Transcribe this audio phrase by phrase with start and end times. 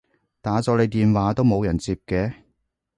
[0.41, 2.33] 打咗你電話都冇人接嘅